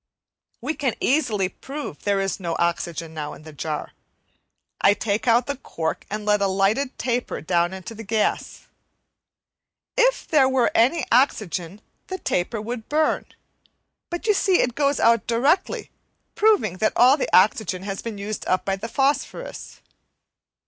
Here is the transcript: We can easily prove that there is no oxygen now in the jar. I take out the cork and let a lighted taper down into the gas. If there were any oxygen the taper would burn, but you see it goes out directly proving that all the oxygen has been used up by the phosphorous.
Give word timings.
We 0.61 0.73
can 0.73 0.95
easily 0.99 1.47
prove 1.47 1.99
that 1.99 2.05
there 2.05 2.19
is 2.19 2.39
no 2.39 2.55
oxygen 2.57 3.13
now 3.13 3.35
in 3.35 3.43
the 3.43 3.53
jar. 3.53 3.91
I 4.81 4.95
take 4.95 5.27
out 5.27 5.45
the 5.45 5.57
cork 5.57 6.07
and 6.09 6.25
let 6.25 6.41
a 6.41 6.47
lighted 6.47 6.97
taper 6.97 7.39
down 7.39 7.71
into 7.71 7.93
the 7.93 8.03
gas. 8.03 8.65
If 9.95 10.27
there 10.27 10.49
were 10.49 10.71
any 10.73 11.05
oxygen 11.11 11.81
the 12.07 12.17
taper 12.17 12.59
would 12.59 12.89
burn, 12.89 13.25
but 14.09 14.25
you 14.25 14.33
see 14.33 14.59
it 14.61 14.73
goes 14.73 14.99
out 14.99 15.27
directly 15.27 15.91
proving 16.33 16.77
that 16.77 16.93
all 16.95 17.15
the 17.15 17.29
oxygen 17.31 17.83
has 17.83 18.01
been 18.01 18.17
used 18.17 18.43
up 18.47 18.65
by 18.65 18.77
the 18.77 18.87
phosphorous. 18.89 19.81